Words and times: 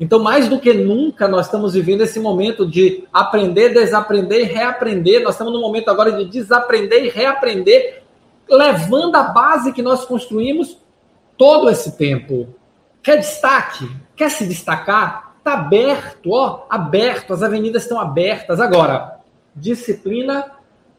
Então, 0.00 0.20
mais 0.20 0.48
do 0.48 0.60
que 0.60 0.72
nunca, 0.72 1.26
nós 1.26 1.46
estamos 1.46 1.74
vivendo 1.74 2.02
esse 2.02 2.20
momento 2.20 2.64
de 2.64 3.04
aprender, 3.12 3.70
desaprender 3.70 4.40
e 4.40 4.44
reaprender. 4.44 5.22
Nós 5.22 5.34
estamos 5.34 5.52
no 5.52 5.60
momento 5.60 5.88
agora 5.88 6.12
de 6.12 6.24
desaprender 6.24 7.04
e 7.04 7.08
reaprender, 7.08 8.02
levando 8.48 9.16
a 9.16 9.24
base 9.24 9.72
que 9.72 9.82
nós 9.82 10.04
construímos 10.04 10.78
todo 11.36 11.68
esse 11.68 11.96
tempo. 11.96 12.48
Quer 13.02 13.16
destaque? 13.16 13.90
Quer 14.14 14.30
se 14.30 14.46
destacar? 14.46 15.34
Está 15.38 15.54
aberto, 15.54 16.30
ó, 16.30 16.66
aberto. 16.70 17.32
As 17.32 17.42
avenidas 17.42 17.82
estão 17.82 18.00
abertas. 18.00 18.60
Agora, 18.60 19.18
disciplina, 19.54 20.52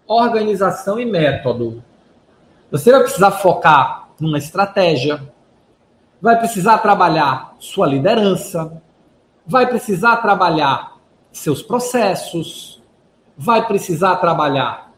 organização 0.06 1.00
e 1.00 1.06
método. 1.06 1.82
Você 2.72 2.92
vai 2.92 3.02
precisar 3.02 3.32
focar 3.32 4.10
numa 4.20 4.38
estratégia, 4.38 5.22
vai 6.22 6.38
precisar 6.38 6.80
trabalhar 6.80 7.56
sua 7.60 7.88
liderança, 7.88 8.82
vai 9.50 9.68
precisar 9.68 10.18
trabalhar 10.18 10.98
seus 11.32 11.64
processos, 11.64 12.80
vai 13.36 13.66
precisar 13.66 14.18
trabalhar 14.18 14.94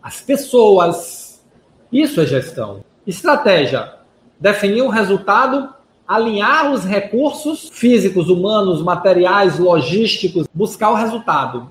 as 0.00 0.20
pessoas. 0.20 1.44
Isso 1.90 2.20
é 2.20 2.26
gestão. 2.26 2.84
Estratégia: 3.04 3.94
definir 4.38 4.82
um 4.82 4.88
resultado, 4.88 5.74
alinhar 6.06 6.70
os 6.72 6.84
recursos 6.84 7.68
físicos, 7.68 8.28
humanos, 8.28 8.80
materiais, 8.80 9.58
logísticos, 9.58 10.46
buscar 10.54 10.90
o 10.90 10.94
resultado. 10.94 11.68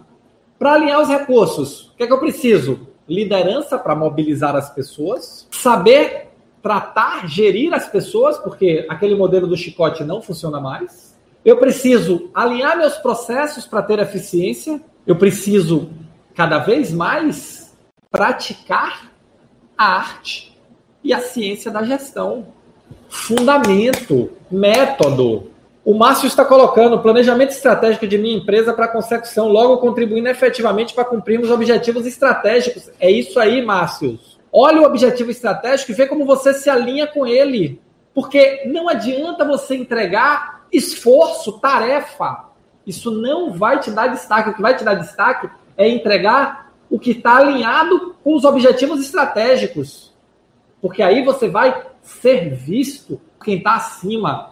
Para 0.59 0.73
alinhar 0.73 0.99
os 0.99 1.07
recursos, 1.07 1.89
o 1.93 1.95
que 1.95 2.03
é 2.03 2.07
que 2.07 2.13
eu 2.13 2.19
preciso? 2.19 2.87
Liderança 3.07 3.77
para 3.77 3.95
mobilizar 3.95 4.57
as 4.57 4.69
pessoas, 4.69 5.47
saber 5.49 6.31
tratar, 6.61 7.27
gerir 7.27 7.73
as 7.73 7.87
pessoas, 7.87 8.37
porque 8.37 8.85
aquele 8.89 9.15
modelo 9.15 9.47
do 9.47 9.55
chicote 9.55 10.03
não 10.03 10.21
funciona 10.21 10.59
mais 10.59 11.11
eu 11.43 11.57
preciso 11.57 12.29
alinhar 12.33 12.77
meus 12.77 12.97
processos 12.97 13.65
para 13.65 13.81
ter 13.81 13.99
eficiência. 13.99 14.79
Eu 15.05 15.15
preciso 15.15 15.89
cada 16.35 16.59
vez 16.59 16.91
mais 16.91 17.75
praticar 18.11 19.11
a 19.77 19.95
arte 19.95 20.57
e 21.03 21.11
a 21.13 21.19
ciência 21.19 21.71
da 21.71 21.83
gestão. 21.83 22.47
Fundamento, 23.09 24.29
método. 24.49 25.51
O 25.83 25.95
Márcio 25.95 26.27
está 26.27 26.45
colocando 26.45 27.01
planejamento 27.01 27.49
estratégico 27.49 28.05
de 28.05 28.17
minha 28.17 28.37
empresa 28.37 28.71
para 28.71 28.87
consecução, 28.87 29.47
logo 29.47 29.77
contribuindo 29.77 30.27
efetivamente 30.27 30.93
para 30.93 31.05
cumprirmos 31.05 31.49
objetivos 31.49 32.05
estratégicos. 32.05 32.91
É 32.99 33.09
isso 33.09 33.39
aí, 33.39 33.65
Márcio. 33.65 34.19
Olha 34.53 34.81
o 34.81 34.85
objetivo 34.85 35.31
estratégico 35.31 35.91
e 35.91 35.95
vê 35.95 36.05
como 36.05 36.23
você 36.23 36.53
se 36.53 36.69
alinha 36.69 37.07
com 37.07 37.25
ele. 37.25 37.81
Porque 38.13 38.63
não 38.65 38.87
adianta 38.87 39.43
você 39.43 39.75
entregar 39.75 40.60
esforço, 40.71 41.59
tarefa. 41.59 42.45
Isso 42.85 43.11
não 43.11 43.53
vai 43.53 43.79
te 43.79 43.91
dar 43.91 44.07
destaque. 44.07 44.49
O 44.49 44.53
que 44.53 44.61
vai 44.61 44.75
te 44.75 44.83
dar 44.83 44.95
destaque 44.95 45.49
é 45.77 45.87
entregar 45.87 46.71
o 46.89 46.99
que 46.99 47.11
está 47.11 47.37
alinhado 47.37 48.15
com 48.23 48.35
os 48.35 48.43
objetivos 48.43 49.01
estratégicos. 49.01 50.13
Porque 50.81 51.01
aí 51.01 51.23
você 51.23 51.47
vai 51.47 51.83
ser 52.01 52.53
visto 52.53 53.19
quem 53.43 53.57
está 53.57 53.75
acima 53.75 54.51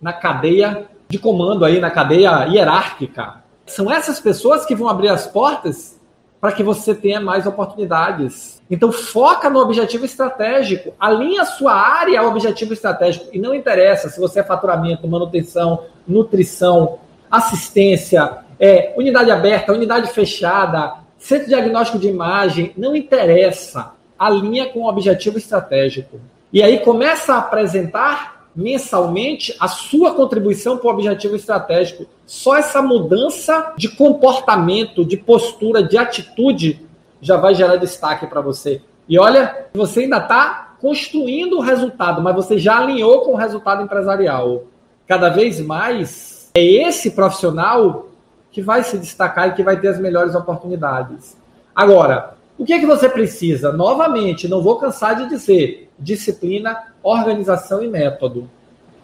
na 0.00 0.12
cadeia 0.12 0.88
de 1.08 1.18
comando, 1.18 1.64
aí 1.64 1.80
na 1.80 1.90
cadeia 1.90 2.46
hierárquica. 2.46 3.42
São 3.66 3.90
essas 3.90 4.20
pessoas 4.20 4.64
que 4.64 4.74
vão 4.74 4.88
abrir 4.88 5.08
as 5.08 5.26
portas 5.26 5.99
para 6.40 6.52
que 6.52 6.62
você 6.62 6.94
tenha 6.94 7.20
mais 7.20 7.46
oportunidades. 7.46 8.62
Então 8.70 8.90
foca 8.90 9.50
no 9.50 9.60
objetivo 9.60 10.04
estratégico, 10.04 10.94
alinha 10.98 11.42
a 11.42 11.46
sua 11.46 11.74
área 11.74 12.20
ao 12.20 12.28
objetivo 12.28 12.72
estratégico 12.72 13.26
e 13.32 13.38
não 13.38 13.54
interessa 13.54 14.08
se 14.08 14.18
você 14.18 14.40
é 14.40 14.44
faturamento, 14.44 15.06
manutenção, 15.06 15.84
nutrição, 16.08 16.98
assistência, 17.30 18.38
é, 18.58 18.94
unidade 18.96 19.30
aberta, 19.30 19.72
unidade 19.72 20.10
fechada, 20.10 20.94
centro 21.18 21.48
diagnóstico 21.48 21.98
de 21.98 22.08
imagem, 22.08 22.72
não 22.76 22.96
interessa. 22.96 23.92
Alinha 24.18 24.68
com 24.68 24.80
o 24.80 24.88
objetivo 24.88 25.38
estratégico. 25.38 26.20
E 26.52 26.62
aí 26.62 26.80
começa 26.80 27.34
a 27.34 27.38
apresentar 27.38 28.39
mensalmente 28.54 29.54
a 29.60 29.68
sua 29.68 30.14
contribuição 30.14 30.76
para 30.76 30.88
o 30.88 30.90
objetivo 30.90 31.36
estratégico. 31.36 32.06
Só 32.26 32.56
essa 32.56 32.82
mudança 32.82 33.74
de 33.76 33.88
comportamento, 33.88 35.04
de 35.04 35.16
postura, 35.16 35.82
de 35.82 35.96
atitude 35.96 36.86
já 37.20 37.36
vai 37.36 37.54
gerar 37.54 37.76
destaque 37.76 38.26
para 38.26 38.40
você. 38.40 38.82
E 39.08 39.18
olha, 39.18 39.66
você 39.74 40.00
ainda 40.00 40.18
está 40.18 40.74
construindo 40.80 41.58
o 41.58 41.60
resultado, 41.60 42.22
mas 42.22 42.34
você 42.34 42.58
já 42.58 42.78
alinhou 42.78 43.22
com 43.22 43.32
o 43.32 43.36
resultado 43.36 43.82
empresarial. 43.82 44.64
Cada 45.06 45.28
vez 45.28 45.60
mais 45.60 46.50
é 46.54 46.64
esse 46.64 47.10
profissional 47.10 48.08
que 48.50 48.62
vai 48.62 48.82
se 48.82 48.96
destacar 48.98 49.48
e 49.48 49.52
que 49.52 49.62
vai 49.62 49.78
ter 49.78 49.88
as 49.88 49.98
melhores 50.00 50.34
oportunidades. 50.34 51.36
Agora, 51.74 52.34
o 52.60 52.64
que 52.66 52.74
é 52.74 52.78
que 52.78 52.84
você 52.84 53.08
precisa? 53.08 53.72
Novamente, 53.72 54.46
não 54.46 54.60
vou 54.60 54.76
cansar 54.76 55.16
de 55.16 55.30
dizer: 55.30 55.88
disciplina, 55.98 56.76
organização 57.02 57.82
e 57.82 57.88
método. 57.88 58.50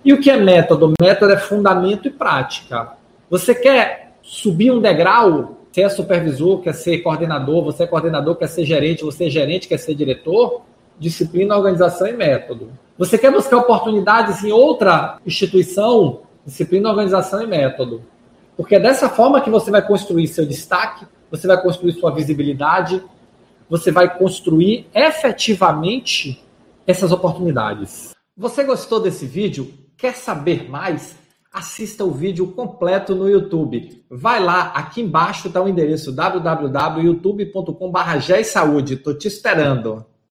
E 0.04 0.12
o 0.12 0.20
que 0.20 0.30
é 0.30 0.36
método? 0.36 0.92
Método 1.00 1.32
é 1.32 1.38
fundamento 1.38 2.06
e 2.06 2.10
prática. 2.10 2.92
Você 3.30 3.54
quer 3.54 4.12
subir 4.22 4.70
um 4.70 4.78
degrau? 4.78 5.56
Você 5.72 5.80
é 5.80 5.88
supervisor, 5.88 6.60
quer 6.60 6.74
ser 6.74 6.98
coordenador, 6.98 7.64
você 7.64 7.84
é 7.84 7.86
coordenador, 7.86 8.36
quer 8.36 8.46
ser 8.46 8.66
gerente, 8.66 9.02
você 9.02 9.24
é 9.24 9.30
gerente, 9.30 9.68
quer 9.68 9.78
ser 9.78 9.94
diretor? 9.94 10.60
Disciplina, 10.98 11.56
organização 11.56 12.06
e 12.06 12.12
método. 12.12 12.68
Você 12.98 13.16
quer 13.16 13.32
buscar 13.32 13.56
oportunidades 13.56 14.44
em 14.44 14.52
outra 14.52 15.16
instituição? 15.24 16.20
Disciplina, 16.44 16.90
organização 16.90 17.42
e 17.42 17.46
método. 17.46 18.02
Porque 18.54 18.74
é 18.74 18.80
dessa 18.80 19.08
forma 19.08 19.40
que 19.40 19.48
você 19.48 19.70
vai 19.70 19.80
construir 19.80 20.26
seu 20.28 20.44
destaque, 20.44 21.06
você 21.30 21.46
vai 21.46 21.60
construir 21.60 21.92
sua 21.92 22.10
visibilidade, 22.10 23.02
você 23.68 23.90
vai 23.90 24.18
construir 24.18 24.86
efetivamente 24.94 26.42
essas 26.86 27.12
oportunidades. 27.12 28.14
Você 28.36 28.64
gostou 28.64 29.00
desse 29.00 29.24
vídeo? 29.26 29.72
Quer 29.96 30.14
saber 30.14 30.68
mais? 30.68 31.16
Assista 31.52 32.04
o 32.04 32.10
vídeo 32.10 32.48
completo 32.52 33.14
no 33.14 33.28
YouTube. 33.28 34.04
Vai 34.10 34.42
lá, 34.42 34.72
aqui 34.74 35.00
embaixo 35.00 35.46
está 35.48 35.62
o 35.62 35.68
endereço 35.68 36.12
www.youtube.com.br. 36.12 38.92
Estou 38.92 39.16
te 39.16 39.26
esperando. 39.26 40.04